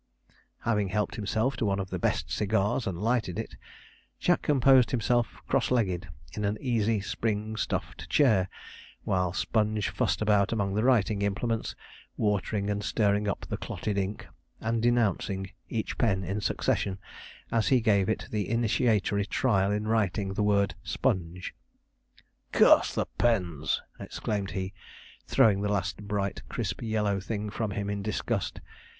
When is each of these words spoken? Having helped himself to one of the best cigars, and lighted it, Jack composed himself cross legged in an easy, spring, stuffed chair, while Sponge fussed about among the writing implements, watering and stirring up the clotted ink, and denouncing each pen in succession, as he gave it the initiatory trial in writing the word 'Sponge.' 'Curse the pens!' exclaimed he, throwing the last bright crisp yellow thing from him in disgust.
Having 0.61 0.87
helped 0.87 1.13
himself 1.15 1.55
to 1.57 1.65
one 1.67 1.77
of 1.79 1.91
the 1.91 1.99
best 1.99 2.31
cigars, 2.31 2.87
and 2.87 2.97
lighted 2.97 3.37
it, 3.37 3.53
Jack 4.19 4.41
composed 4.41 4.89
himself 4.89 5.27
cross 5.47 5.69
legged 5.69 6.07
in 6.33 6.43
an 6.43 6.57
easy, 6.59 7.01
spring, 7.01 7.55
stuffed 7.55 8.09
chair, 8.09 8.49
while 9.03 9.31
Sponge 9.31 9.89
fussed 9.89 10.19
about 10.19 10.51
among 10.51 10.73
the 10.73 10.83
writing 10.83 11.21
implements, 11.21 11.75
watering 12.17 12.67
and 12.67 12.83
stirring 12.83 13.27
up 13.27 13.45
the 13.47 13.57
clotted 13.57 13.95
ink, 13.95 14.25
and 14.59 14.81
denouncing 14.81 15.51
each 15.69 15.95
pen 15.99 16.23
in 16.23 16.41
succession, 16.41 16.97
as 17.51 17.67
he 17.67 17.79
gave 17.79 18.09
it 18.09 18.25
the 18.31 18.49
initiatory 18.49 19.27
trial 19.27 19.71
in 19.71 19.87
writing 19.87 20.33
the 20.33 20.41
word 20.41 20.73
'Sponge.' 20.81 21.53
'Curse 22.51 22.95
the 22.95 23.05
pens!' 23.19 23.83
exclaimed 23.99 24.49
he, 24.49 24.73
throwing 25.27 25.61
the 25.61 25.69
last 25.71 25.97
bright 26.01 26.41
crisp 26.49 26.81
yellow 26.81 27.19
thing 27.19 27.51
from 27.51 27.69
him 27.69 27.87
in 27.87 28.01
disgust. 28.01 28.61